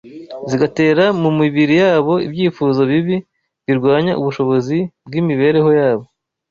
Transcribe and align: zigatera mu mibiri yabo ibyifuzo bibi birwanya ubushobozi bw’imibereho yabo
zigatera 0.49 1.05
mu 1.21 1.29
mibiri 1.39 1.75
yabo 1.83 2.13
ibyifuzo 2.27 2.81
bibi 2.91 3.15
birwanya 3.65 4.13
ubushobozi 4.19 4.77
bw’imibereho 5.07 5.69
yabo 5.79 6.05